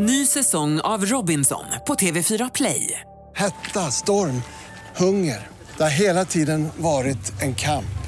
[0.00, 3.00] Ny säsong av Robinson på TV4 Play.
[3.36, 4.42] Hetta, storm,
[4.96, 5.46] hunger.
[5.76, 7.98] Det har hela tiden varit en kamp.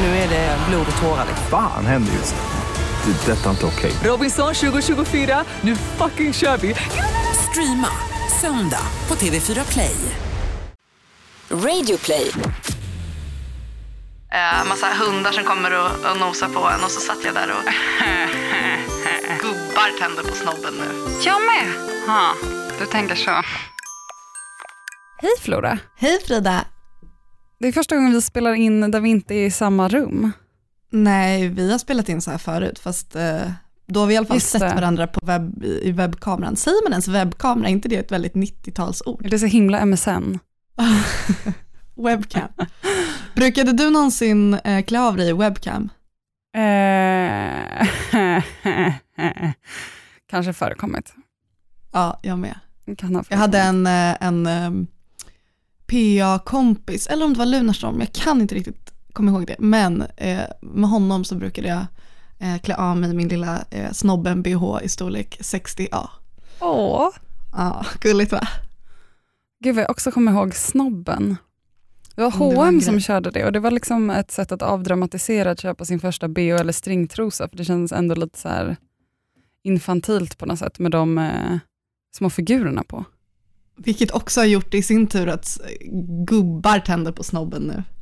[0.00, 1.26] Nu är det blod och tårar.
[1.50, 3.12] Fan händer just nu.
[3.12, 3.32] Det.
[3.32, 3.92] är Detta är inte okej.
[4.04, 6.74] Robinson 2024, nu fucking kör vi!
[7.50, 7.88] Streama
[8.40, 9.96] söndag på TV4 Play.
[11.50, 12.32] Radio play.
[14.32, 17.50] Eh, massa hundar som kommer och, och nosar på en och så satt jag där
[17.50, 17.64] och
[19.28, 20.84] gubbar tänder på snobben nu.
[21.24, 21.74] Jag med.
[22.06, 22.34] Ha,
[22.78, 23.30] du tänker så.
[25.22, 25.78] Hej Flora.
[25.96, 26.64] Hej Frida!
[27.60, 30.32] Det är första gången vi spelar in där vi inte är i samma rum.
[30.92, 33.40] Nej, vi har spelat in så här förut, fast eh,
[33.86, 34.74] då har vi i alla fall Just sett det.
[34.74, 36.56] varandra på webb, i webbkameran.
[36.56, 37.68] Säger man ens webbkamera?
[37.68, 39.28] Är inte det ett väldigt 90-talsord?
[39.30, 40.38] Det är så himla MSN.
[41.96, 42.48] Webcam.
[43.34, 45.88] Brukade du någonsin eh, klä av dig i webcam?
[46.56, 47.86] Eh,
[50.26, 51.14] Kanske förekommit.
[51.92, 52.58] Ja, jag med.
[53.28, 54.70] Jag hade en, eh, en eh,
[55.86, 60.40] PA-kompis, eller om det var Lunarstorm, jag kan inte riktigt komma ihåg det, men eh,
[60.60, 61.86] med honom så brukade jag
[62.38, 66.08] eh, klä av mig min lilla eh, snobben bh i storlek 60A.
[66.60, 67.08] Åh,
[67.52, 68.48] Ja, gulligt va?
[69.64, 71.36] gud vad jag också kommer ihåg snobben.
[72.14, 75.60] Det var H&M som körde det och det var liksom ett sätt att avdramatisera att
[75.60, 78.76] köpa sin första bh eller stringtrosa för det kändes ändå lite så här
[79.64, 81.58] infantilt på något sätt med de eh,
[82.16, 83.04] små figurerna på.
[83.76, 85.60] Vilket också har gjort i sin tur att
[86.26, 87.82] gubbar tänder på snobben nu.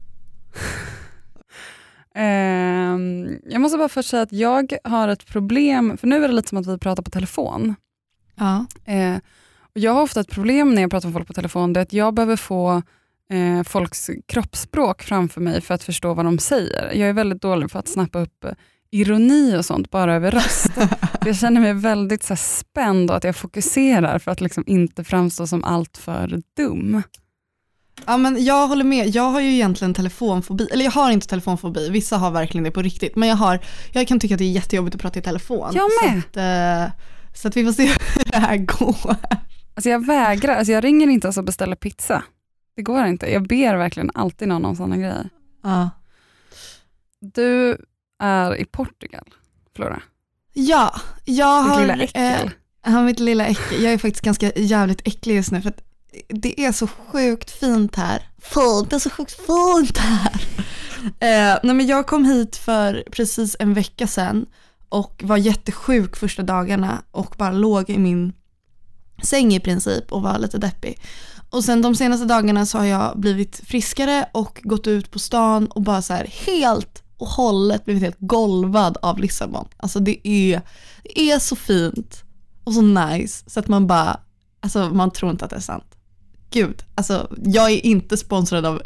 [2.15, 6.35] Ehm, jag måste bara först säga att jag har ett problem, för nu är det
[6.35, 7.75] lite som att vi pratar på telefon.
[8.35, 8.67] Ja.
[8.85, 9.17] Eh,
[9.59, 11.83] och jag har ofta ett problem när jag pratar med folk på telefon, det är
[11.83, 12.83] att jag behöver få
[13.31, 16.93] eh, folks kroppsspråk framför mig för att förstå vad de säger.
[16.95, 18.53] Jag är väldigt dålig på att snappa upp eh,
[18.93, 20.71] ironi och sånt bara över röst.
[21.25, 25.05] jag känner mig väldigt så här, spänd och att jag fokuserar för att liksom inte
[25.05, 27.03] framstå som alltför dum.
[28.07, 29.09] ja, men jag håller med.
[29.09, 32.83] Jag har ju egentligen telefonfobi, eller jag har inte telefonfobi, vissa har verkligen det på
[32.83, 33.61] riktigt, men jag, har,
[33.93, 35.71] jag kan tycka att det är jättejobbigt att prata i telefon.
[35.75, 36.22] Jag med.
[36.22, 36.95] Så att, eh,
[37.34, 39.16] så att vi får se hur det här går.
[39.75, 42.22] Alltså jag vägrar, alltså jag ringer inte ens och beställer pizza.
[42.77, 43.33] Det går inte.
[43.33, 45.28] Jag ber verkligen alltid någon om sådana grejer.
[45.62, 45.91] Ja.
[47.21, 47.78] Du
[48.22, 49.25] är i Portugal,
[49.77, 50.03] Flora.
[50.53, 51.81] Ja, jag Ditt har...
[51.81, 52.47] lilla äckel.
[52.47, 52.53] Eh,
[52.84, 53.83] ja, mitt lilla äckel.
[53.83, 55.83] Jag är faktiskt ganska jävligt äcklig just nu för att
[56.28, 58.28] det är så sjukt fint här.
[58.38, 60.43] Fint, det är så sjukt fint här.
[61.05, 64.47] Eh, nej men jag kom hit för precis en vecka sedan
[64.89, 68.33] och var jättesjuk första dagarna och bara låg i min
[69.22, 71.00] säng i princip och var lite deppig.
[71.50, 75.66] Och sen de senaste dagarna så har jag blivit friskare och gått ut på stan
[75.66, 79.69] och bara så här helt och hållet blivit helt golvad av Lissabon.
[79.77, 80.60] Alltså det är,
[81.03, 82.25] det är så fint
[82.65, 84.21] och så nice så att man bara,
[84.60, 85.97] alltså man tror inte att det är sant.
[86.50, 88.83] Gud, alltså jag är inte sponsrad av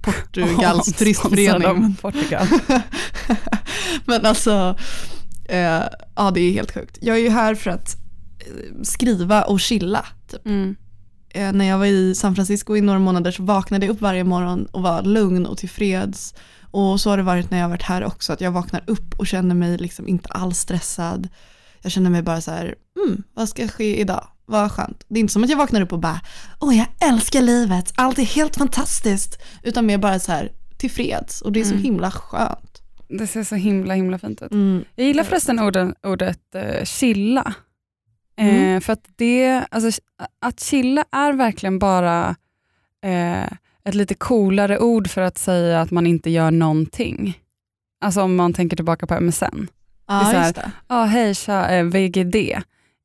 [0.00, 1.96] Portugals Sponsrad turistförening.
[2.00, 2.46] Portugal.
[4.04, 4.76] Men alltså,
[5.44, 5.82] eh,
[6.16, 6.98] ja det är helt sjukt.
[7.00, 7.96] Jag är ju här för att
[8.38, 10.06] eh, skriva och chilla.
[10.30, 10.46] Typ.
[10.46, 10.76] Mm.
[11.30, 14.24] Eh, när jag var i San Francisco i några månader så vaknade jag upp varje
[14.24, 16.34] morgon och var lugn och tillfreds.
[16.70, 19.14] Och så har det varit när jag har varit här också, att jag vaknar upp
[19.18, 21.28] och känner mig liksom inte alls stressad.
[21.82, 22.74] Jag känner mig bara så här,
[23.06, 24.28] mm, vad ska ske idag?
[24.46, 25.04] Vad skönt.
[25.08, 26.20] Det är inte som att jag vaknar upp och bara,
[26.60, 29.42] åh jag älskar livet, allt är helt fantastiskt.
[29.62, 31.82] Utan mer bara så här tillfreds och det är så Mm.
[31.82, 32.82] himla skönt.
[33.08, 34.52] Det ser så himla himla fint ut.
[34.52, 34.84] Mm.
[34.94, 37.54] Jag gillar förresten orden, ordet eh, chilla.
[38.38, 38.80] Eh, Mm.
[38.80, 40.00] för att det, alltså,
[40.40, 42.36] att chilla är verkligen bara
[43.04, 43.48] eh,
[43.84, 47.38] ett lite coolare ord för att säga att man inte gör någonting.
[48.04, 49.44] Alltså om man tänker tillbaka på MSN.
[50.06, 50.70] Det är Ja, här- det.
[50.88, 52.36] Ja, hej tja, eh, VGD.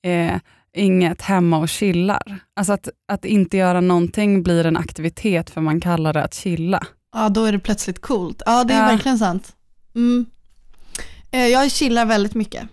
[0.03, 0.35] Eh,
[0.75, 2.39] inget hemma och chillar.
[2.55, 6.87] Alltså att, att inte göra någonting blir en aktivitet för man kallar det att chilla.
[7.13, 8.41] Ja, då är det plötsligt coolt.
[8.45, 8.85] Ja, det är Ja.
[8.87, 9.55] verkligen sant.
[9.95, 10.25] Mm.
[11.31, 12.63] Eh, Jag chillar väldigt mycket.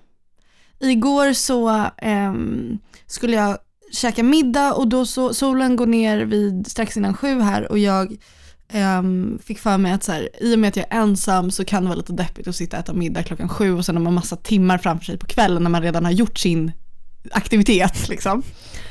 [0.81, 3.59] Igår så ehm, skulle jag
[3.93, 8.17] käka middag och då så, solen går ner vid strax innan sju här och jag
[8.73, 11.65] um, fick för mig att så här, i och med att jag är ensam så
[11.65, 14.03] kan det vara lite deppigt att sitta och äta middag klockan sju och sen har
[14.03, 16.73] man massa timmar framför sig på kvällen när man redan har gjort sin
[17.31, 18.09] aktivitet.
[18.09, 18.43] Liksom.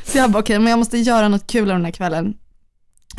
[0.05, 2.33] Så jag bara okej, men jag måste göra något kul av den här kvällen.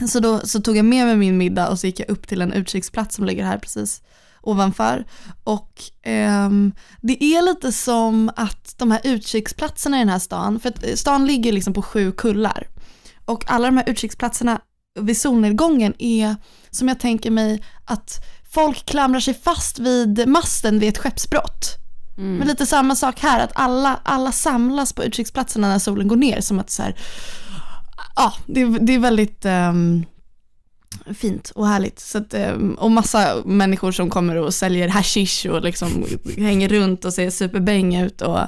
[0.09, 2.43] Så då så tog jag med mig min middag och så gick jag upp till
[2.43, 4.03] en utkiksplats som ligger här precis
[4.43, 5.05] ovanför.
[5.45, 10.69] Och ehm, det är lite som att de här utkiksplatserna i den här stan, för
[10.69, 12.69] att eh, stan ligger liksom på sju kullar.
[13.25, 14.61] Och alla de här utkiksplatserna
[15.01, 16.37] vid solnedgången är
[16.71, 18.25] som jag tänker mig att
[18.55, 21.83] folk klamrar sig fast vid masten vid ett skeppsbrott.
[22.19, 22.37] Mm.
[22.37, 26.41] Men lite samma sak här, att alla, alla samlas på utkiksplatserna när solen går ner.
[26.41, 26.97] Som att så här,
[28.17, 30.05] ja, det, det är väldigt ehm,
[31.15, 32.01] fint och härligt.
[32.01, 36.05] Så att, ehm, och massa människor som kommer och säljer hashish och liksom
[36.37, 38.23] hänger runt och ser superbäng ut.
[38.23, 38.39] Och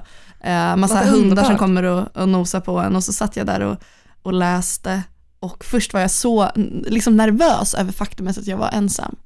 [0.41, 1.46] eh, massa Vad hundar underbart.
[1.46, 2.96] som kommer och, och nosar på en.
[2.96, 3.76] Och så satt jag där och,
[4.23, 5.02] och läste.
[5.41, 6.50] Och först var jag så
[6.87, 9.17] liksom nervös över faktumet att jag var ensam.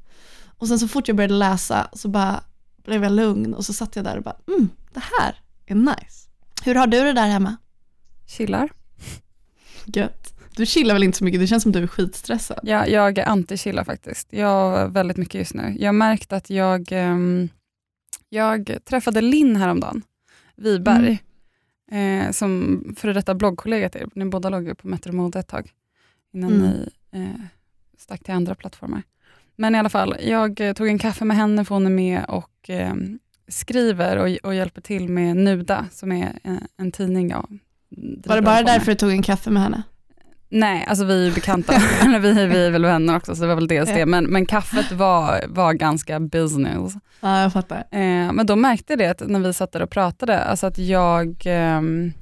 [0.58, 2.40] Och sen så fort jag började läsa så bara
[2.84, 6.28] blev jag lugn och så satt jag där och bara, mm, det här är nice.
[6.62, 7.56] Hur har du det där hemma?
[8.26, 8.68] Chillar.
[9.84, 10.34] Gött.
[10.58, 12.60] Du chillar väl inte så mycket, det känns som du är skitstressad.
[12.62, 14.28] Ja, jag är anti-chilla faktiskt.
[14.30, 15.76] Jag har väldigt mycket just nu.
[15.78, 17.48] Jag har märkt att jag, ehm,
[18.28, 20.02] jag träffade Linn häromdagen,
[20.56, 21.18] Wiberg,
[21.90, 24.08] eh, som före detta bloggkollega till er.
[24.14, 25.70] Ni båda låg ju på Metro Mode ett tag,
[26.34, 26.62] innan Mm.
[26.62, 27.40] ni eh,
[27.98, 29.02] stack till andra plattformar.
[29.56, 32.24] Men i alla fall, jag eh, tog en kaffe med henne för hon är med
[32.28, 32.94] och eh,
[33.48, 37.58] skriver och, och hjälper till med Nuda, som är en, en tidning jag
[38.26, 39.82] Var det bara därför du tog en kaffe med henne?
[40.50, 41.72] Nej, alltså vi är bekanta.
[42.02, 44.06] Eller vi, vi är väl vänner också, så det var väl dels det.
[44.06, 46.94] Men, men kaffet var, var ganska business.
[47.20, 47.76] Ja, jag fattar.
[47.76, 51.42] Eh, men då märkte jag det när vi satt där och pratade, alltså att jag,
[51.44, 52.12] ehm,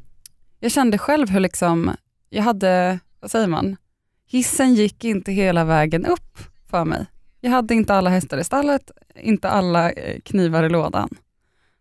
[0.60, 1.90] jag kände själv hur liksom,
[2.30, 3.76] jag hade, vad säger man,
[4.26, 6.38] hissen gick inte hela vägen upp
[6.70, 7.06] för mig.
[7.40, 8.90] Jag hade inte alla hästar i stallet,
[9.20, 11.08] inte alla eh, knivar i lådan.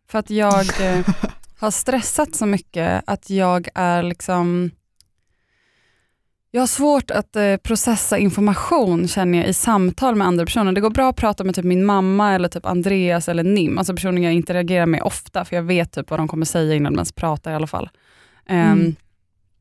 [0.07, 1.07] För att jag eh,
[1.59, 4.71] har stressat så mycket att jag är liksom
[6.56, 10.72] jag har svårt att eh, processa information känner jag i samtal med andra personer.
[10.72, 13.94] Det går bra att prata med typ min mamma eller typ Andreas eller Nim, alltså
[13.94, 16.98] personer jag interagerar med ofta, för jag vet typ vad de kommer säga innan de
[16.98, 17.90] ens pratar i alla fall.
[18.48, 18.96] Ehm, Mm.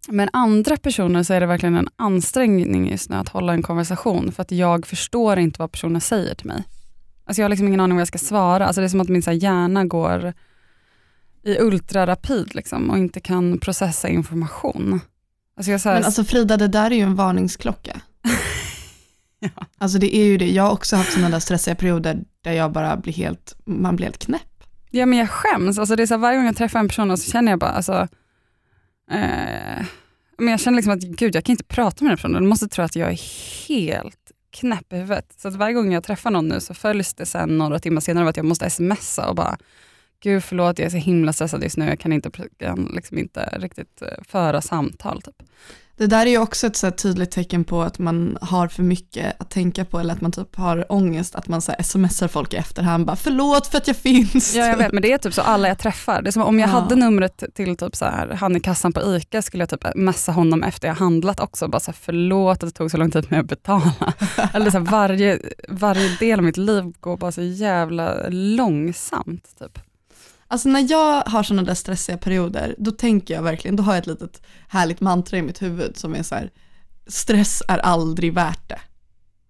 [0.08, 4.32] Men andra personer så är det verkligen en ansträngning just nu att hålla en konversation,
[4.32, 6.64] för att jag förstår inte vad personen säger till mig.
[7.24, 8.66] Alltså jag har liksom ingen aning vad jag ska svara.
[8.66, 10.32] Alltså det är som att min så här, hjärna går
[11.42, 15.00] i ultrarapid liksom, och inte kan processa information.
[15.56, 18.00] Alltså jag så här, Men alltså Frida, det där är ju en varningsklocka.
[19.38, 19.66] Ja.
[19.78, 22.72] Alltså det är ju det, jag har också haft sådana där stressiga perioder där jag
[22.72, 24.64] bara blir helt, man blir helt knäpp.
[24.90, 25.78] Ja men jag skäms.
[25.78, 27.70] Alltså det är så här, varje gång jag träffar en person så känner jag bara,
[27.70, 28.08] alltså,
[29.10, 29.84] eh,
[30.38, 32.68] men jag känner liksom att gud jag kan inte prata med den personen, de måste
[32.68, 33.20] tro att jag är
[33.68, 35.34] helt knäpp i huvudet.
[35.36, 38.24] Så att varje gång jag träffar någon nu så följs det sen några timmar senare
[38.24, 39.58] av att jag måste smsa och bara,
[40.24, 43.58] gud förlåt jag är så himla stressad just nu, jag kan, inte, kan liksom inte
[43.58, 45.22] riktigt eh, föra samtal.
[45.22, 45.34] Typ.
[45.96, 49.40] Det där är ju också ett så tydligt tecken på att man har för mycket
[49.40, 52.56] att tänka på eller att man typ har ångest, att man så smsar folk i
[52.56, 54.54] efterhand, bara förlåt för att jag finns.
[54.54, 56.22] Ja jag vet, men det är typ så alla jag träffar.
[56.22, 56.72] Det är som om jag Ja.
[56.72, 60.32] hade numret till typ så här, han i kassan på ICA skulle jag typ messa
[60.32, 61.68] honom efter jag handlat också.
[61.68, 63.92] Bara så här, förlåt att det tog så lång tid med att betala.
[64.52, 65.38] Eller så här, varje,
[65.68, 69.58] varje del av mitt liv går bara så jävla långsamt.
[69.58, 69.78] Typ.
[70.54, 74.00] Alltså när jag har sådana där stressiga perioder, då tänker jag verkligen, då har jag
[74.00, 76.50] ett litet härligt mantra i mitt huvud som är så här,
[77.06, 78.80] stress är aldrig värt det.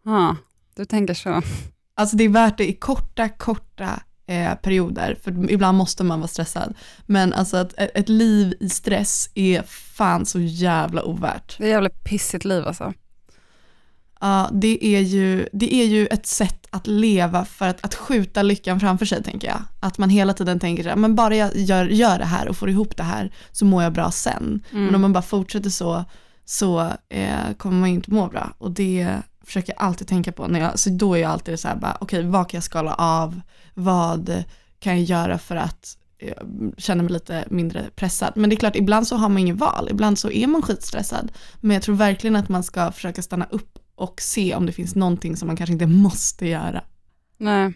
[0.05, 0.37] Ja,
[0.77, 1.43] du tänker så.
[1.97, 6.29] Alltså det är värt det i korta, korta eh, perioder, för ibland måste man vara
[6.29, 6.75] stressad.
[7.07, 11.59] Men alltså att ett, ett liv i stress är fan så jävla ovärt.
[11.59, 12.93] Det är jävla pissigt liv alltså.
[14.25, 18.43] Ja, det är, ju, det är ju ett sätt att leva för att, att skjuta
[18.43, 19.63] lyckan framför sig tänker jag.
[19.81, 22.71] Att man hela tiden tänker här, men bara jag gör, gör det här och får
[22.71, 24.63] ihop det här så mår jag bra sen.
[24.71, 26.05] Men om man bara fortsätter så,
[26.45, 28.55] så eh, kommer man ju inte må bra.
[28.59, 29.17] Och det
[29.47, 30.47] försöker jag alltid tänka på.
[30.47, 32.95] När jag, så då är jag alltid så här, bara, okej vad kan jag skala
[32.95, 33.41] av?
[33.75, 34.45] Vad
[34.79, 36.43] kan jag göra för att eh,
[36.79, 38.33] känna mig lite mindre pressad?
[38.37, 39.89] Men det är klart, ibland så har man ingen val.
[39.91, 41.33] Ibland så är man skitstressad.
[41.61, 44.95] Men jag tror verkligen att man ska försöka stanna upp och se om det finns
[44.95, 46.85] någonting som man kanske inte måste göra.
[47.39, 47.73] Nej.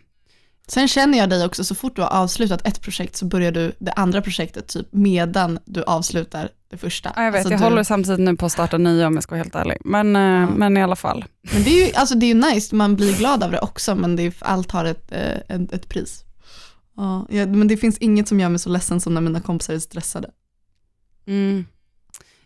[0.67, 3.73] Sen känner jag dig också, så fort du har avslutat ett projekt så börjar du
[3.79, 7.13] det andra projektet typ medan du avslutar det första.
[7.17, 9.23] Ja, jag vet, Alltså, jag du, håller samtidigt nu på att starta nya om jag
[9.23, 9.79] ska vara helt ärlig.
[9.85, 11.25] Men, eh, men i alla fall.
[11.53, 14.17] Men det är ju alltså det är nice, man blir glad av det också men
[14.17, 16.25] det är, allt har ett, eh, ett, ett pris.
[16.97, 19.75] Ja, ja, men det finns inget som gör mig så ledsen som när mina kompisar
[19.75, 20.31] är stressade.
[21.27, 21.65] Mm.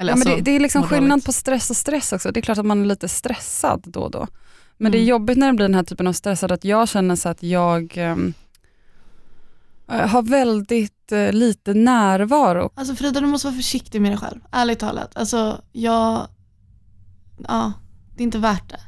[0.02, 1.25] Eller Ja, men alltså, det, det är liksom skillnad dåligt.
[1.26, 2.30] på stress och stress också.
[2.32, 4.26] Det är klart att man är lite stressad då och då.
[4.78, 5.09] Men det är Mm.
[5.09, 7.99] jobbigt när det blir den här typen av stressad att jag känner så att jag
[7.99, 8.16] eh,
[9.88, 12.71] har väldigt eh, lite närvaro.
[12.75, 15.16] Alltså Frida, du måste vara försiktig med dig själv, ärligt talat.
[15.16, 16.26] Alltså jag,
[17.49, 17.73] ja,
[18.16, 18.80] det är inte värt det.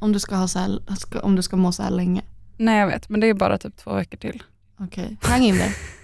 [0.00, 2.22] Om du ska, ha så här, ska- om du ska må så här länge.
[2.56, 4.42] Nej jag vet, men det är bara typ två veckor till.
[4.78, 5.76] Okej, hang in där.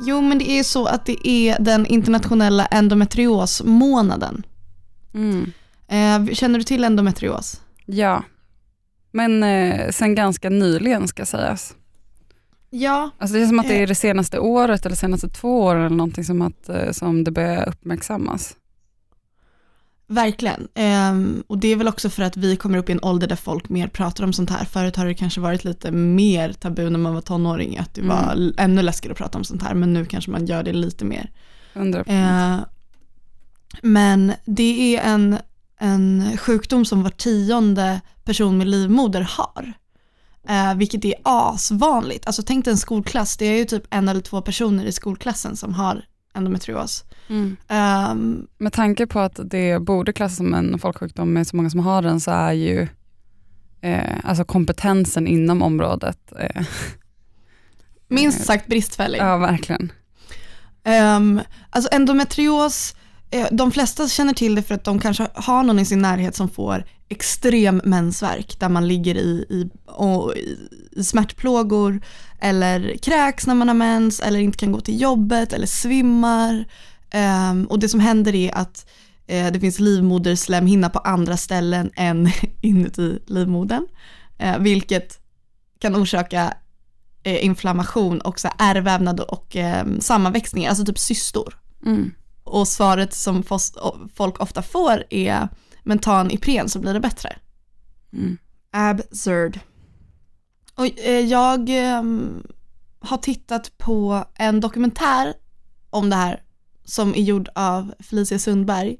[0.00, 4.46] Jo men det är så att det är den internationella endometriosmånaden.
[5.14, 5.52] Mm.
[5.88, 7.60] Eh, känner du till endometrios?
[7.86, 8.22] Ja,
[9.12, 11.74] men eh, sen ganska nyligen ska sägas.
[12.70, 13.82] Ja, Alltså det är som att det Eh.
[13.82, 17.30] är det senaste året eller senaste två åren eller någonting som, att, eh, som det
[17.30, 18.56] börjar uppmärksammas.
[20.08, 20.68] Verkligen.
[20.74, 23.36] Ehm, och det är väl också för att vi kommer upp i en ålder där
[23.36, 24.64] folk mer pratar om sånt här.
[24.64, 28.16] Förut har det kanske varit lite mer tabu när man var tonåring, att det Mm.
[28.16, 31.04] var ännu läskigare att prata om sånt här, men nu kanske man gör det lite
[31.04, 31.30] mer.
[31.74, 32.04] 100%.
[32.06, 32.58] Eh,
[33.82, 35.38] men det är en,
[35.80, 39.72] en sjukdom som var tionde person med livmoder har.
[40.48, 42.26] Eh, vilket är asvanligt.
[42.26, 45.56] Alltså tänk dig en skolklass, det är ju typ en eller två personer i skolklassen
[45.56, 46.04] som har
[46.36, 47.04] endometrios.
[47.28, 47.56] Mm.
[47.68, 51.80] Ehm, Med tanke på att det borde klassas som en folksjukdom med så många som
[51.80, 52.88] har den så är ju
[53.80, 56.64] eh, alltså kompetensen inom området, eh,
[58.08, 59.18] minst sagt bristfällig.
[59.18, 59.92] ja verkligen.
[61.16, 61.40] Um,
[61.70, 65.78] alltså endometrios, eh, Eh, de flesta känner till det för att de kanske har någon
[65.78, 72.00] i sin närhet som får extrem mensvärk där man ligger i, i, och, i, smärtplågor
[72.40, 76.64] eller kräks när man har mens eller inte kan gå till jobbet eller svimmar.
[77.10, 78.86] Ehm, och det som händer är att
[79.26, 82.30] eh, det finns livmoderslemhinna på andra ställen än
[82.60, 83.86] inuti livmodern,
[84.38, 85.18] eh, vilket
[85.78, 86.54] kan orsaka
[87.24, 91.54] inflammation och ärrvävnad och ehm, sammanväxningar, alltså typ cystor.
[91.86, 92.12] Mm.
[92.46, 93.42] Och svaret som
[94.14, 95.48] folk ofta får är,
[95.82, 97.36] men ta en Ipren så blir det bättre.
[98.12, 98.38] Mm.
[98.70, 99.60] Absurd.
[100.74, 102.46] Och eh, jag ehm,
[103.00, 105.34] har tittat på en dokumentär
[105.90, 106.42] om det här
[106.84, 108.96] som är gjord av Felicia Sundberg.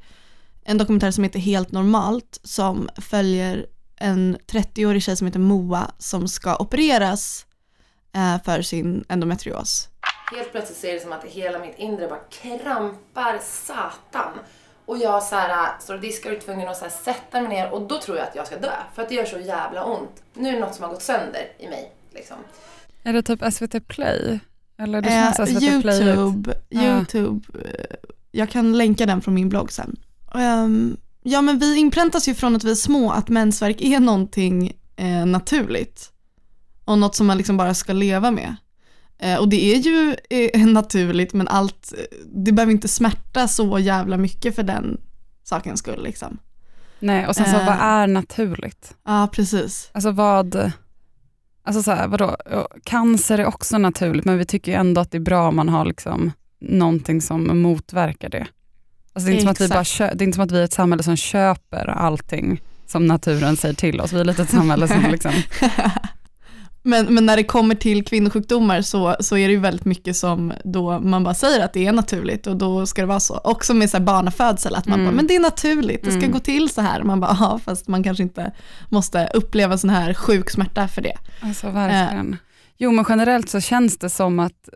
[0.64, 6.28] En dokumentär som heter Helt normalt som följer en 30-årig tjej som heter Moa som
[6.28, 7.46] ska opereras
[8.14, 9.88] eh, för sin endometrios.
[10.32, 14.32] Helt plötsligt så är det som att hela mitt inre bara krampar satan.
[14.86, 17.40] Och jag så här, äh, står och diskar och är tvungen att så här, sätta
[17.40, 18.72] mig ner och då tror jag att jag ska dö.
[18.94, 20.22] För att det gör så jävla ont.
[20.34, 21.92] Nu är det något som har gått sönder i mig.
[22.14, 22.36] Liksom.
[23.02, 24.38] Är det typ SVT Play?
[24.78, 26.06] Eller det Eh, känns SVT Play ut.
[26.18, 26.82] Youtube, Ja.
[26.82, 27.96] Youtube, eh,
[28.30, 29.96] jag kan länka den från min blogg sen.
[30.34, 34.72] Ehm, ja men vi inpräntas ju från att vi är små att mensvärk är någonting
[34.96, 36.12] eh, naturligt.
[36.84, 38.56] Och något som man liksom bara ska leva med.
[39.18, 42.04] Eh, och det är ju eh, naturligt men allt, eh,
[42.34, 45.00] det behöver inte smärta så jävla mycket för den
[45.44, 46.38] sakens skull liksom.
[46.98, 47.66] Nej, och sen så Eh.
[47.66, 48.94] vad är naturligt?
[49.06, 49.90] Ja precis.
[49.92, 50.72] Alltså vad,
[51.64, 52.36] alltså så här, vadå,
[52.84, 55.68] cancer är också naturligt men vi tycker ju ändå att det är bra om man
[55.68, 58.46] har liksom någonting som motverkar det.
[59.12, 60.60] Alltså det, är inte som att vi bara kö- det är inte som att vi
[60.60, 64.12] är ett samhälle som köper allting som naturen säger till oss.
[64.12, 65.32] Vi är lite ett samhälle som liksom,
[66.86, 70.52] Men, men när det kommer till kvinnosjukdomar så, så är det ju väldigt mycket som
[70.64, 73.40] då man bara säger att det är naturligt och då ska det vara så.
[73.44, 75.06] Också med så här barnafödsel, att man Mm.
[75.12, 76.30] bara, men det är naturligt, det ska Mm.
[76.32, 77.02] gå till så här.
[77.02, 78.52] Man bara, ja fast man kanske inte
[78.88, 81.16] måste uppleva sån här sjuk smärta för det.
[81.40, 82.36] alltså verkligen.
[82.76, 84.68] Jo men generellt så känns det som att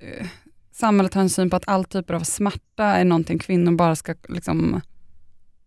[0.00, 0.26] eh,
[0.72, 4.14] samhället har en syn på att all typer av smärta är någonting kvinnor bara ska
[4.28, 4.80] liksom,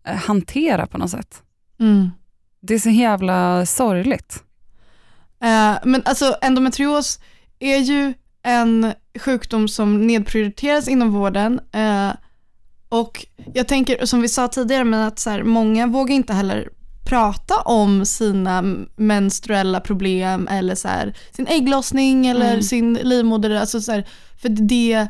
[0.08, 1.44] eh, hantera på något sätt.
[2.62, 4.44] Det är så jävla sorgligt.
[5.44, 7.20] Eh, men alltså endometrios
[7.60, 8.13] är ju
[8.44, 11.60] en sjukdom som nedprioriteras inom vården.
[11.72, 12.12] eh,
[12.89, 16.70] och jag tänker, som vi sa tidigare, men att så här, många vågar inte heller
[17.07, 18.63] prata om sina
[18.95, 22.63] menstruella problem eller så här, sin ägglossning eller Mm.
[22.63, 23.49] sin livmoder.
[23.49, 24.07] Alltså så här,
[24.41, 25.07] för det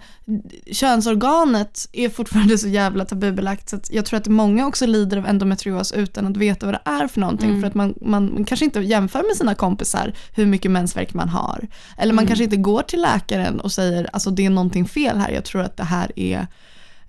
[0.72, 5.92] könsorganet är fortfarande så jävla tabubelagt så jag tror att många också lider av endometrios
[5.92, 7.50] utan att veta vad det är för någonting.
[7.50, 7.62] Mm.
[7.62, 11.30] För att man, man, man kanske inte jämför med sina kompisar hur mycket mensvärk man
[11.30, 11.68] har.
[11.98, 12.28] Eller man Mm.
[12.28, 15.62] kanske inte går till läkaren och säger alltså det är någonting fel här, jag tror
[15.62, 16.48] att det här är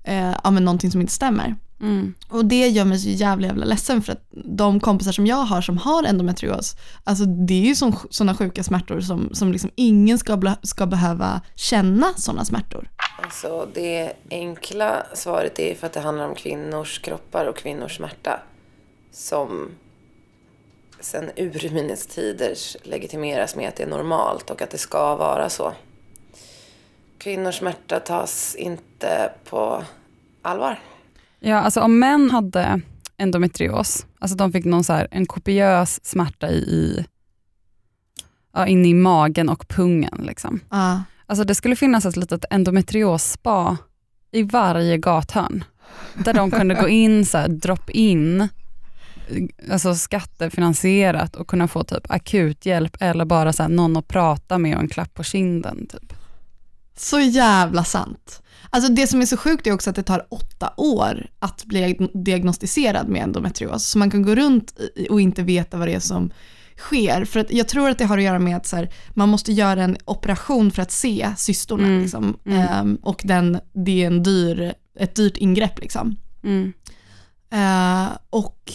[0.05, 1.57] eh, ja, men någonting som inte stämmer.
[1.81, 2.15] Mm.
[2.29, 5.61] Och det gör mig så jävla jävla ledsen för att de kompisar som jag har
[5.61, 7.75] som har endometrios, alltså det är ju
[8.11, 12.91] sådana sjuka smärtor som, som liksom ingen ska, ska behöva känna sådana smärtor.
[13.23, 18.41] Alltså det enkla svaret är för att det handlar om kvinnors kroppar och kvinnors smärta.
[19.13, 19.69] Som
[21.01, 25.73] sen urminnes tiders legitimeras med att det är normalt och att det ska vara så.
[27.19, 29.85] Kvinnors smärta tas inte på
[30.43, 30.79] allvar.
[31.41, 32.81] Ja, alltså om män hade
[33.17, 37.07] endometrios, alltså de fick någon så här, en kopiös smärta i, i
[38.55, 40.21] ja, inne i magen och pungen.
[40.23, 40.61] Liksom.
[40.71, 41.03] Ja.
[41.27, 43.77] Alltså det skulle finnas ett litet endometrios-spa
[44.31, 45.65] i varje gathörn.
[46.15, 48.49] Där de kunde gå in, så här, drop in,
[49.73, 54.59] alltså skattefinansierat och kunna få typ akut hjälp eller bara så här, någon att prata
[54.59, 55.87] med och en klapp på kinden.
[55.87, 56.13] Typ.
[56.99, 58.43] Så jävla sant.
[58.71, 62.11] Alltså det som är så sjukt är också att det tar åtta år att bli
[62.15, 63.87] diagnostiserad med endometrios.
[63.87, 64.75] Så man kan gå runt
[65.11, 66.31] och inte veta vad det är som
[66.77, 67.25] sker.
[67.25, 69.53] För att jag tror att det har att göra med att så här, man måste
[69.53, 71.87] göra en operation för att se cystorna.
[71.87, 72.01] Mm.
[72.01, 72.37] Liksom.
[72.45, 72.59] Mm.
[72.61, 75.81] Ehm, och den, det är en dyr, ett dyrt ingrepp.
[75.81, 76.17] Liksom.
[76.45, 76.73] Mm.
[77.51, 78.73] Eh, och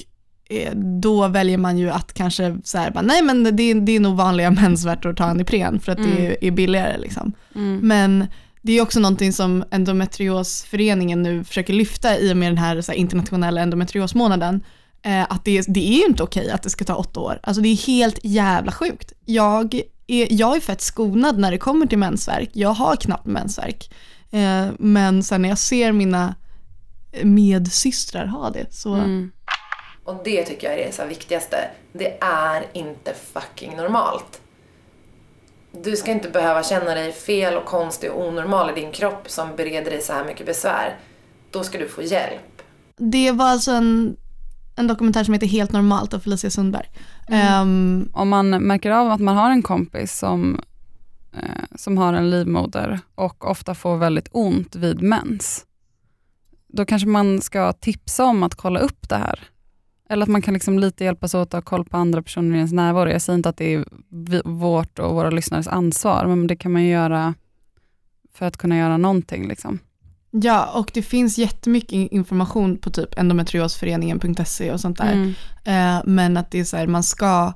[1.01, 3.99] då väljer man ju att kanske så här, bara, nej men det, är- det är
[3.99, 6.23] nog vanliga mensvärtor att ta en Ipren för att det Mm.
[6.25, 6.97] är, är billigare.
[6.97, 7.33] Liksom.
[7.55, 7.77] Mm.
[7.87, 8.27] Men
[8.61, 12.91] det är också någonting som endometriosföreningen nu försöker lyfta i och med den här, så
[12.91, 14.63] här internationella endometriosmånaden.
[15.05, 17.39] Eh, att det, är- det är ju inte okej att det ska ta åtta år.
[17.43, 19.13] Alltså det är helt jävla sjukt.
[19.25, 19.73] Jag
[20.07, 22.49] är, jag är fett skonad när det kommer till mensvärk.
[22.53, 23.91] Jag har knappt mensvärk.
[24.31, 26.35] Eh, men sen när jag ser mina
[27.23, 29.31] medsystrar ha det så Mm.
[30.03, 31.57] Och det tycker jag är det så viktigaste.
[31.93, 34.41] Det är inte fucking normalt.
[35.83, 39.55] Du ska inte behöva känna dig fel och konstig och onormal i din kropp som
[39.55, 40.97] bereder dig så här mycket besvär.
[41.51, 42.61] Då ska du få hjälp.
[42.97, 44.15] Det var alltså en,
[44.75, 46.87] en dokumentär som heter Helt normalt av Felicia Sundberg.
[47.27, 50.61] Ehm, Om man märker av att man har en kompis som,
[51.33, 55.65] eh, som har en livmoder och ofta får väldigt ont vid mens,
[56.67, 59.39] då kanske man ska tipsa om att kolla upp det här.
[60.09, 62.57] Eller att man kan liksom lite hjälpas åt att ha koll på andra personer i
[62.57, 63.09] ens närvaro.
[63.09, 63.85] Jag säger inte att det är
[64.49, 67.33] vårt och våra lyssnares ansvar, men det kan man ju göra
[68.33, 69.47] för att kunna göra någonting.
[69.47, 69.79] Liksom.
[70.31, 75.13] ja, och det finns jättemycket in- information på typ endometriosföreningen.se och sånt där.
[75.13, 75.33] Mm.
[75.63, 77.53] Eh, men att det är så här, man ska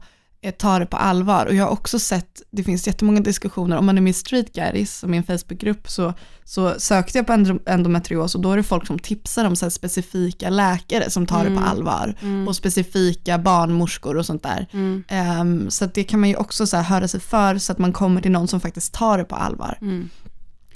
[0.48, 1.46] eh, ta det på allvar.
[1.46, 4.54] Och jag har också sett, det finns jättemånga diskussioner, om man är med i Street
[4.54, 6.14] Guides, som är en Facebookgrupp, så,
[6.44, 9.70] så sökte jag på endo- endometrios och då är det folk som tipsar om så
[9.70, 12.16] specifika läkare som tar det på allvar.
[12.48, 14.68] Och specifika barnmorskor och sånt där.
[14.72, 15.04] Mm.
[15.08, 18.22] Ehm, så det kan man ju också så höra sig för så att man kommer
[18.22, 19.78] till någon som faktiskt tar det på allvar.
[19.82, 20.10] Mm.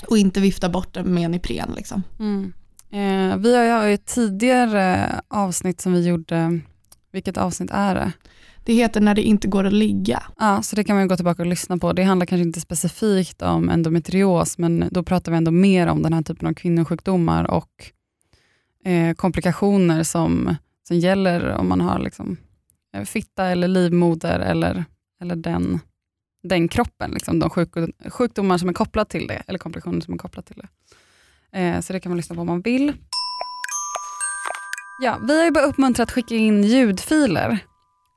[0.07, 2.03] Och inte vifta bort det med en Ipren liksom.
[2.19, 2.53] Mm.
[2.91, 6.59] Eh, vi har ju ett tidigare avsnitt som vi gjorde,
[7.11, 8.11] vilket avsnitt är det?
[8.63, 10.23] Det heter När det inte går att ligga.
[10.37, 11.93] Ja, så det kan man gå tillbaka och lyssna på.
[11.93, 16.13] Det handlar kanske inte specifikt om endometrios, men då pratar vi ändå mer om den
[16.13, 17.91] här typen av kvinnosjukdomar och
[18.85, 20.55] eh, komplikationer som,
[20.87, 22.37] som gäller om man har liksom,
[22.95, 24.85] eh, fitta eller livmoder eller,
[25.21, 25.79] eller den,
[26.43, 27.69] den kroppen, liksom, de sjuk,
[28.09, 30.67] sjukdomar som är kopplade till det, eller komplikationer som är kopplade till det.
[31.59, 32.93] Eh, så det kan man lyssna på om man vill.
[35.03, 37.59] Ja, vi har ju bara uppmuntrat att skicka in ljudfiler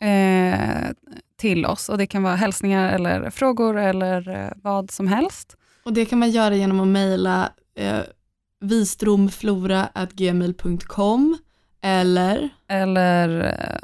[0.01, 0.91] eh,
[1.37, 5.57] till oss och det kan vara hälsningar eller frågor eller eh, vad som helst.
[5.85, 8.01] Och det kan man göra genom att mejla eh,
[8.61, 11.39] vistromflora.gmail.com
[11.83, 13.79] eller Eller eh,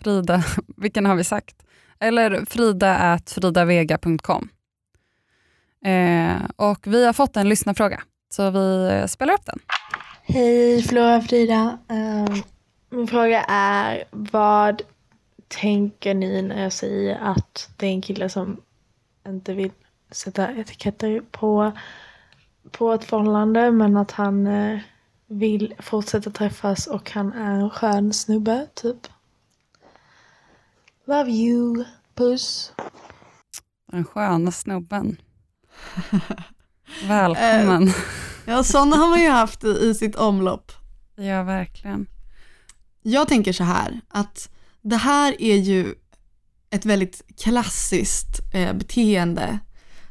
[0.00, 0.44] Frida,
[0.76, 1.56] vilken har vi sagt?
[2.00, 4.48] Eller frida.fridavega.com.
[5.84, 9.58] Eh, och vi har fått en lyssnarfråga, så vi eh, spelar upp den.
[10.28, 11.78] Hej Flora och Frida.
[11.88, 12.42] Ehm,
[12.90, 14.82] min fråga är vad
[15.48, 18.60] tänker ni när jag säger att det är en kille som
[19.26, 19.70] inte vill
[20.10, 21.72] sätta etiketter på,
[22.70, 24.78] på ett förhållande men att han eh,
[25.26, 29.06] vill fortsätta träffas och han är en skön snubbe typ.
[31.04, 31.84] Love you.
[32.14, 32.72] Puss.
[33.92, 35.20] Den sköna snubben.
[37.08, 37.92] Välkommen.
[38.46, 40.72] Ja, sådana har man ju haft i, i sitt omlopp.
[41.16, 42.06] ja, verkligen.
[43.02, 44.50] Jag tänker så här, att
[44.82, 45.94] det här är ju
[46.70, 49.58] ett väldigt klassiskt eh, beteende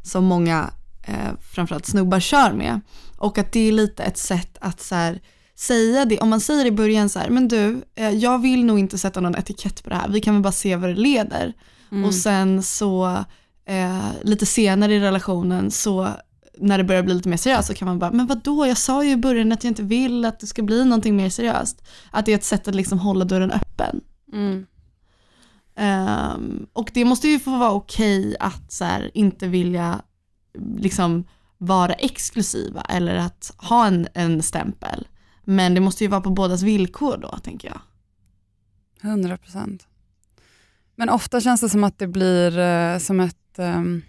[0.01, 0.69] som många,
[1.03, 2.81] eh, framförallt snubbar, kör med.
[3.17, 5.21] Och att det är lite ett sätt att så här,
[5.55, 8.79] säga det, om man säger i början så här, men du, eh, jag vill nog
[8.79, 11.53] inte sätta någon etikett på det här, vi kan väl bara se vad det leder.
[11.91, 12.05] Mm.
[12.05, 13.25] Och sen så,
[13.67, 16.09] eh, lite senare i relationen så
[16.57, 19.03] när det börjar bli lite mer seriöst så kan man bara, men vadå, jag sa
[19.03, 21.87] ju i början att jag inte vill att det ska bli någonting mer seriöst.
[22.11, 24.01] Att det är ett sätt att liksom hålla dörren öppen.
[24.33, 24.65] Mm.
[25.75, 30.01] Ehm, och det måste ju få vara okej att så här, inte vilja
[30.77, 31.23] liksom
[31.57, 35.07] vara exklusiva eller att ha en, en stämpel.
[35.43, 37.81] Men det måste ju vara på bådas villkor då, tänker jag.
[39.11, 39.87] 100 procent.
[40.95, 43.59] Men ofta känns det som att det blir eh, som ett...
[43.59, 44.01] ehm,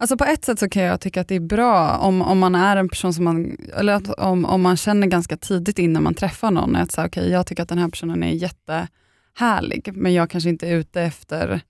[0.00, 2.54] Alltså på ett sätt så kan jag tycka att det är bra om, om man
[2.54, 6.14] är en person som man, eller att, om, om man känner ganska tidigt innan man
[6.14, 10.30] träffar någon att säga, okay, jag tycker att den här personen är jättehärlig, men jag
[10.30, 11.60] kanske inte är ute efter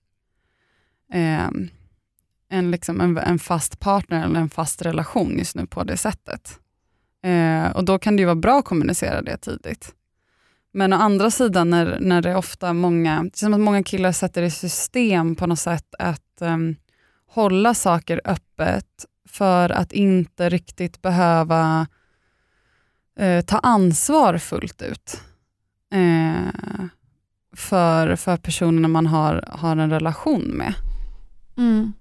[1.13, 1.49] eh,
[2.49, 6.59] en, liksom en, en fast partner eller en fast relation just nu på det sättet.
[7.23, 9.95] Eh, och Då kan det ju vara bra att kommunicera det tidigt.
[10.73, 13.83] Men å andra sidan när, när det är ofta många, det är som att många
[13.83, 16.75] killar sätter i system på något sätt att ehm,
[17.31, 21.87] hålla saker öppet för att inte riktigt behöva
[23.19, 25.21] eh, ta ansvar fullt ut.
[25.93, 26.85] Eh,
[27.55, 30.73] för, för personerna man har, har en relation med.
[31.57, 31.93] Mm.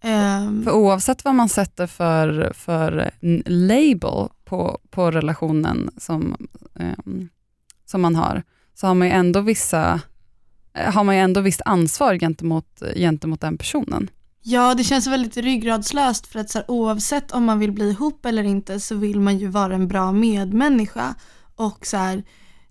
[0.00, 3.10] Ehm, För oavsett vad man sätter för, för
[3.46, 7.28] label på, på relationen som, ehm,
[7.84, 8.42] som man har,
[8.74, 10.00] så har man ju ändå vissa eh,
[10.76, 14.10] har man ju ändå visst ansvar gentemot, gentemot den personen.
[14.42, 18.26] Ja, det känns väldigt ryggradslöst för att så här, oavsett om man vill bli ihop
[18.26, 21.14] eller inte så vill man ju vara en bra medmänniska.
[21.56, 22.22] Och så här,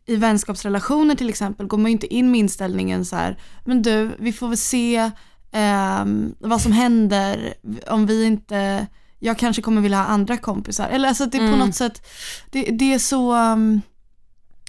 [0.05, 4.11] i vänskapsrelationer till exempel går man ju inte in med inställningen så här, men du,
[4.19, 5.11] vi får väl se
[5.51, 7.53] ehm, vad som händer
[7.87, 8.87] om vi inte,
[9.19, 10.89] jag kanske kommer vilja ha andra kompisar.
[10.89, 11.59] Eller alltså det är på Mm.
[11.59, 12.07] något sätt,
[12.51, 13.81] det, det är så, um,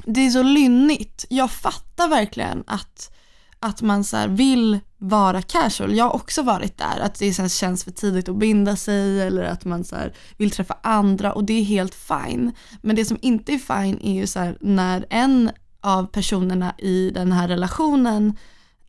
[0.05, 1.25] det är så lynnigt.
[1.29, 3.16] Jag fattar verkligen att
[3.61, 5.97] att man så här vill vara casual.
[5.97, 9.65] Jag har också varit där, att det känns för tidigt att binda sig eller att
[9.65, 12.53] man så här vill träffa andra och det är helt fine.
[12.83, 17.11] Men det som inte är fine är ju så här när en av personerna i
[17.11, 18.37] den här relationen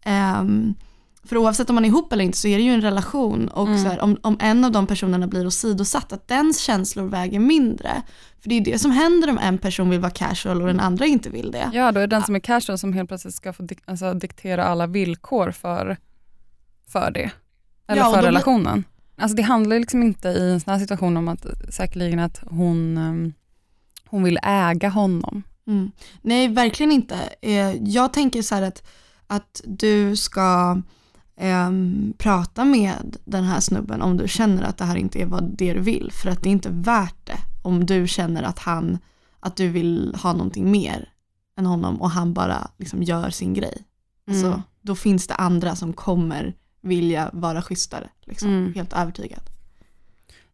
[0.03, 0.73] ehm,
[1.27, 3.67] för oavsett om man är ihop eller inte så är det ju en relation och
[3.67, 3.83] Mm.
[3.83, 8.01] så här, om, om en av de personerna blir åsidosatt, att dens känslor väger mindre.
[8.41, 11.05] För det är det som händer om en person vill vara casual och den andra
[11.05, 11.69] inte vill det.
[11.73, 14.13] Ja, då är det den som är casual som helt plötsligt ska få dik- alltså,
[14.13, 15.97] diktera alla villkor för,
[16.87, 17.31] för det.
[17.87, 18.83] Eller Ja, för blir- relationen.
[19.19, 22.97] Alltså det handlar liksom inte i en sån här situation om att säkerligen att hon,
[22.97, 23.33] ehm,
[24.09, 25.43] hon vill äga honom.
[25.67, 25.91] Mm.
[26.21, 27.15] Nej, verkligen inte.
[27.41, 28.87] Eh, jag tänker så här att,
[29.27, 30.81] att du ska
[31.37, 35.43] ehm, prata med den här snubben om du känner att det här inte är vad
[35.43, 36.11] det du vill.
[36.11, 38.97] För att det är inte värt det om du känner att han,
[39.39, 41.09] att du vill ha någonting mer
[41.57, 43.83] än honom och han bara liksom gör sin grej.
[44.27, 44.45] Mm.
[44.45, 48.09] Alltså, då finns det andra som kommer vilja vara schysstare.
[48.21, 48.49] Liksom.
[48.49, 48.73] Mm.
[48.73, 49.41] Helt övertygad.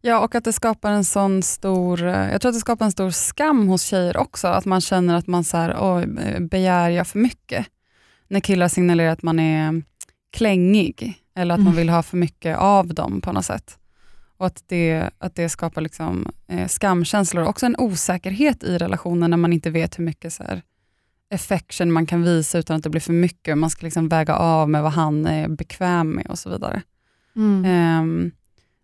[0.00, 2.92] Ja, och att det skapar en sån stor, eh, jag tror att det skapar en
[2.92, 6.90] stor skam hos tjejer också, att man känner att man så här, oj, eh, begär
[6.90, 7.66] jag för mycket?
[8.28, 9.82] När killar signalerar att man är
[10.34, 11.76] klängig, eller att man Mm.
[11.76, 13.78] vill ha för mycket av dem på något sätt.
[14.36, 19.30] Och att det, att det skapar liksom, eh, skamkänslor, och också en osäkerhet i relationen
[19.30, 20.62] när man inte vet hur mycket så här,
[21.34, 24.70] affection man kan visa utan att det blir för mycket, man ska liksom väga av
[24.70, 26.82] med vad han är bekväm med och så vidare.
[27.36, 27.64] Mm.
[27.64, 28.30] Ehm,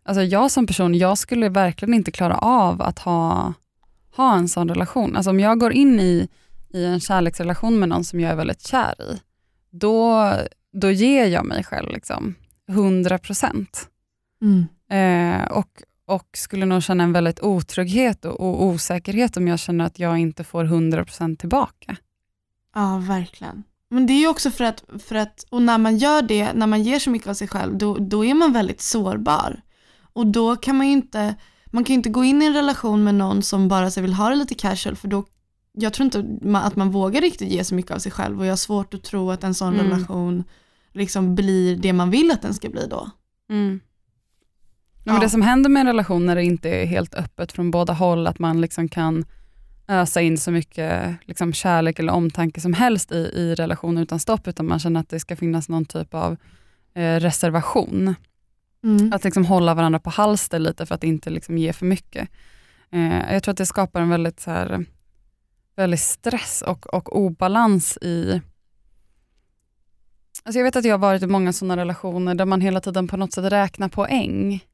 [0.05, 3.53] alltså jag som person, jag skulle verkligen inte klara av att ha,
[4.17, 5.17] ha en sån relation.
[5.17, 6.29] Alltså om jag går in i,
[6.71, 9.21] i en kärleksrelation med någon som jag är väldigt kär i,
[9.71, 10.33] då,
[10.73, 12.35] då ger jag mig själv liksom
[12.69, 13.89] 100 procent.
[14.43, 14.67] Mm.
[14.91, 19.85] Eh, och, och skulle nog känna en väldigt otrygghet och, och osäkerhet om jag känner
[19.85, 21.97] att jag inte får 100 procent tillbaka.
[22.75, 23.63] Ja, verkligen.
[23.91, 26.83] Men det är också för att, för att, och när man gör det, när man
[26.83, 29.61] ger så mycket av sig själv, då, då är man väldigt sårbar.
[30.13, 31.35] Och då kan man ju inte,
[31.67, 34.13] man kan ju inte gå in i en relation med någon som bara så vill
[34.13, 35.25] ha det lite casual, för då,
[35.73, 36.25] jag tror inte
[36.59, 39.03] att man vågar riktigt ge så mycket av sig själv och jag har svårt att
[39.03, 39.87] tro att en sån Mm.
[39.87, 40.45] relation
[40.93, 43.11] liksom blir det man vill att den ska bli då.
[45.05, 45.21] Ja, men.
[45.21, 48.27] Det som händer med en relation när det inte är helt öppet från båda håll,
[48.27, 49.25] att man liksom kan
[49.89, 54.49] ösa in så mycket liksom kärlek eller omtanke som helst i, i relationen utan stopp,
[54.49, 56.37] utan man känner att det ska finnas någon typ av
[56.95, 58.15] eh, reservation.
[58.85, 59.13] Mm.
[59.13, 62.29] Att liksom hålla varandra på halster lite för att inte liksom ge för mycket.
[62.91, 64.85] Eh, jag tror att det skapar en väldigt, så här,
[65.81, 68.41] väldigt stress och, och obalans i
[70.45, 73.09] Alltså jag vet att jag har varit i många sådana relationer där man hela tiden
[73.09, 74.65] på något sätt räknar poäng.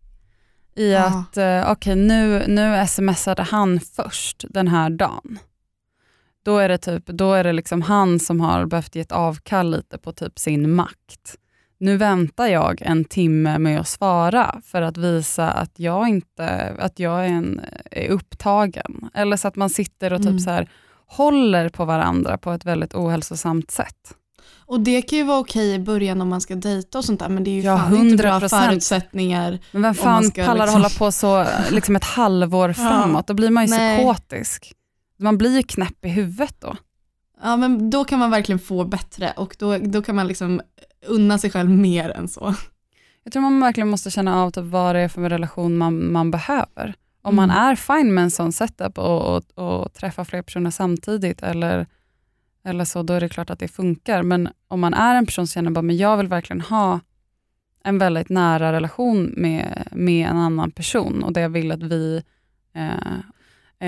[0.77, 1.05] I Ja.
[1.07, 5.39] att, eh, okej nu, nu smsade han först den här dagen.
[6.45, 9.71] Då är det, typ, då är det liksom han som har behövt ge ett avkall
[9.71, 11.37] lite på typ sin makt.
[11.79, 16.99] Nu väntar jag en timme med att svara för att visa att jag inte att
[16.99, 19.11] jag är, en, är upptagen.
[19.15, 20.39] Eller så att man sitter och typ Mm.
[20.41, 20.69] så här,
[21.07, 24.15] håller på varandra på ett väldigt ohälsosamt sätt.
[24.69, 27.29] Och det kan ju vara okej i början om man ska dejta och sånt där,
[27.29, 28.49] men det är ju Ja, fan inte bra 100%.
[28.67, 29.59] förutsättningar.
[29.73, 33.27] Men vem fan pallar liksom- hålla på så liksom ett halvår framåt?
[33.27, 33.97] Då blir man ju Nej.
[33.97, 34.73] psykotisk.
[35.19, 36.77] Man blir ju knäpp i huvudet då.
[37.43, 40.61] Ja men då kan man verkligen få bättre och då, då kan man liksom
[41.07, 42.55] unna sig själv mer än så.
[43.25, 46.31] Jag tror man verkligen måste känna av typ vad det är för relation man, man
[46.31, 46.95] behöver.
[47.27, 47.49] Om Mm.
[47.49, 51.87] man är fine med en sån setup och, och, och träffar fler personer samtidigt eller,
[52.65, 54.23] eller så, då är det klart att det funkar.
[54.23, 57.01] Men om man är en person som känner att jag vill verkligen ha
[57.85, 62.23] en väldigt nära relation med, med en annan person och det jag vill att vi,
[62.75, 63.19] eh,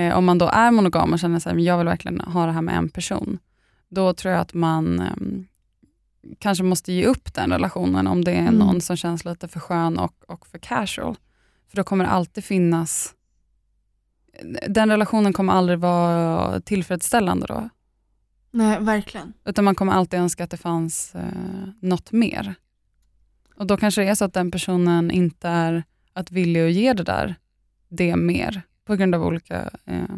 [0.01, 2.61] eh, om man då är monogam och känner att jag vill verkligen ha det här
[2.61, 3.39] med en person,
[3.89, 8.39] då tror jag att man eh, kanske måste ge upp den relationen om det är
[8.39, 8.55] Mm.
[8.55, 11.15] någon som känns lite för skön och, och för casual.
[11.69, 13.13] För då kommer det alltid finnas,
[14.67, 17.69] den relationen kommer aldrig vara tillfredsställande då.
[18.51, 19.33] Nej, verkligen.
[19.45, 22.55] Utan man kommer alltid önska att det fanns eh, något mer.
[23.55, 26.93] Och då kanske det är så att den personen inte är att villig att ge
[26.93, 27.35] det där,
[27.89, 30.15] det mer, på grund av olika eh,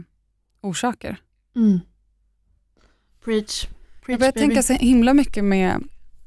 [0.62, 1.18] orsaker.
[1.56, 1.80] Mm.
[3.24, 3.66] Preach.
[3.66, 4.48] Jag Preach börjar baby.
[4.48, 5.84] tänka så himla mycket med,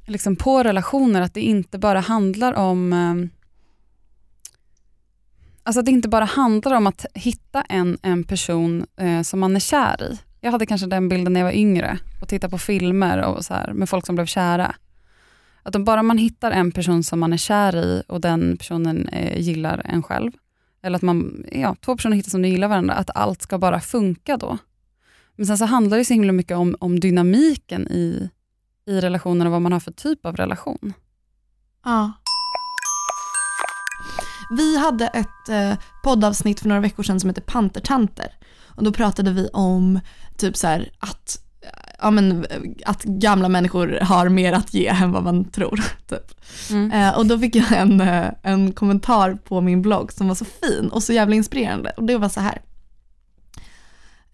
[0.07, 3.15] liksom på relationer, att det inte bara handlar om eh,
[5.67, 9.57] Alltså att det inte bara handlar om att hitta en, en person eh, som man
[9.57, 10.19] är kär i.
[10.41, 13.55] Jag hade kanske den bilden när jag var yngre och tittade på filmer och så
[13.55, 14.75] här, med folk som blev kära.
[15.63, 19.09] Att om bara man hittar en person som man är kär i och den personen
[19.09, 20.33] eh, gillar en själv,
[20.83, 23.81] eller att man, ja, två personer hittar som de gillar varandra, att allt ska bara
[23.81, 24.59] funka då.
[25.37, 28.31] Men sen så handlar det så himla mycket om, om dynamiken i,
[28.87, 30.93] i relationen och vad man har för typ av relation.
[31.85, 32.13] Ja.
[34.51, 38.37] Vi hade ett eh, poddavsnitt för några veckor sedan som heter Pantertanter.
[38.67, 40.01] Och då pratade vi om
[40.37, 41.39] typ så här att,
[42.01, 45.77] ja, men, eh, att gamla människor har mer att ge än vad man tror.
[46.09, 46.41] Typ.
[46.71, 46.93] Mm.
[46.93, 50.45] Eh, och då fick jag en, eh, en kommentar på min blogg som var så
[50.45, 51.91] fin och så jävla inspirerande.
[51.97, 52.63] Och det var så här.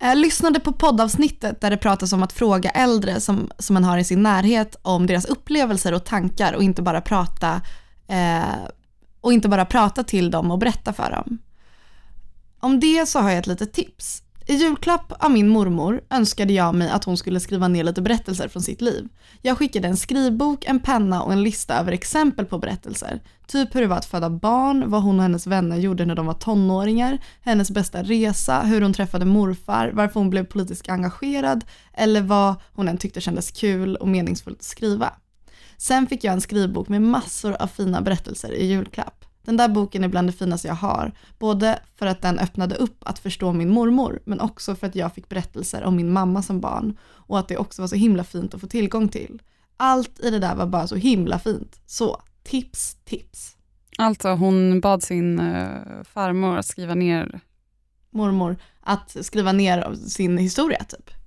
[0.02, 3.98] Jag lyssnade på poddavsnittet där det pratas om att fråga äldre som, som man har
[3.98, 7.60] i sin närhet om deras upplevelser och tankar och inte bara prata
[8.08, 8.70] eh,
[9.20, 11.38] och inte bara prata till dem och berätta för dem.
[12.60, 14.22] Om det så har jag ett litet tips.
[14.46, 18.48] I julklapp av min mormor önskade jag mig att hon skulle skriva ner lite berättelser
[18.48, 19.08] från sitt liv.
[19.42, 23.20] Jag skickade en skrivbok, en penna och en lista över exempel på berättelser.
[23.46, 26.26] Typ hur det var att föda barn, vad hon och hennes vänner gjorde när de
[26.26, 32.20] var tonåringar, hennes bästa resa, hur hon träffade morfar, varför hon blev politiskt engagerad eller
[32.20, 35.12] vad hon än tyckte kändes kul och meningsfullt att skriva.
[35.80, 39.24] Sen fick jag en skrivbok med massor av fina berättelser i julklapp.
[39.44, 42.96] Den där boken är bland det finaste jag har, både för att den öppnade upp
[43.00, 46.60] att förstå min mormor, men också för att jag fick berättelser om min mamma som
[46.60, 49.42] barn och att det också var så himla fint att få tillgång till.
[49.76, 51.80] Allt i det där var bara så himla fint.
[51.86, 53.56] Så, tips, tips.
[53.98, 57.40] Alltså hon bad sin eh, farmor att skriva ner,
[58.10, 61.19] Mormor, att skriva ner sin historia typ.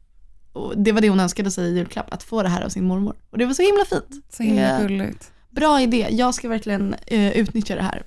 [0.53, 2.83] Och det var det hon önskade sig i julklapp, att få det här av sin
[2.83, 3.15] mormor.
[3.29, 4.25] Och det var så himla fint.
[4.29, 5.31] så himla Eh, gulligt.
[5.49, 8.03] Bra idé, jag ska verkligen eh, utnyttja det här.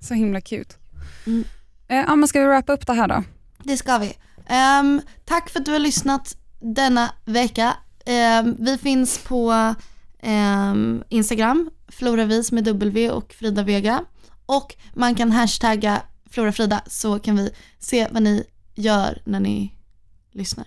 [0.00, 0.74] Så himla cute.
[1.26, 1.44] Mm.
[1.88, 3.24] Eh, ja, men ska vi wrappa upp det här då?
[3.62, 4.12] Det ska vi.
[4.46, 7.76] Ehm, tack för att du har lyssnat denna vecka.
[8.06, 9.74] Ehm, vi finns på
[10.22, 14.04] ehm, Instagram, Floravis med W och Frida Vega.
[14.46, 18.44] Och man kan hashtagga Florafrida så kan vi se vad ni
[18.74, 19.74] gör när ni
[20.32, 20.66] lyssnar.